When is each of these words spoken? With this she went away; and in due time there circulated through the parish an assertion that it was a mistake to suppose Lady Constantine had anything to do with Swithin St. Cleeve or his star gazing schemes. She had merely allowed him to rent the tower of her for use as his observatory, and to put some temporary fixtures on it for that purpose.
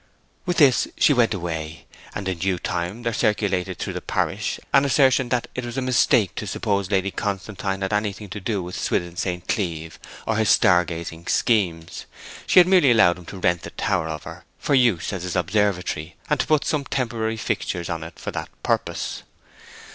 With 0.47 0.57
this 0.57 0.87
she 0.97 1.13
went 1.13 1.31
away; 1.35 1.85
and 2.15 2.27
in 2.27 2.39
due 2.39 2.57
time 2.57 3.03
there 3.03 3.13
circulated 3.13 3.77
through 3.77 3.93
the 3.93 4.01
parish 4.01 4.59
an 4.73 4.83
assertion 4.83 5.29
that 5.29 5.47
it 5.53 5.63
was 5.63 5.77
a 5.77 5.81
mistake 5.83 6.33
to 6.37 6.47
suppose 6.47 6.89
Lady 6.89 7.11
Constantine 7.11 7.81
had 7.81 7.93
anything 7.93 8.27
to 8.29 8.39
do 8.39 8.63
with 8.63 8.73
Swithin 8.75 9.15
St. 9.15 9.47
Cleeve 9.47 9.99
or 10.25 10.37
his 10.37 10.49
star 10.49 10.85
gazing 10.85 11.27
schemes. 11.27 12.07
She 12.47 12.59
had 12.59 12.65
merely 12.65 12.89
allowed 12.89 13.19
him 13.19 13.25
to 13.27 13.37
rent 13.37 13.61
the 13.61 13.69
tower 13.69 14.07
of 14.07 14.23
her 14.23 14.43
for 14.57 14.73
use 14.73 15.13
as 15.13 15.21
his 15.21 15.35
observatory, 15.35 16.15
and 16.31 16.39
to 16.39 16.47
put 16.47 16.65
some 16.65 16.83
temporary 16.85 17.37
fixtures 17.37 17.87
on 17.87 18.01
it 18.03 18.17
for 18.17 18.31
that 18.31 18.49
purpose. 18.63 19.21